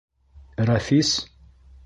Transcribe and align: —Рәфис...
—Рәфис... 0.69 1.13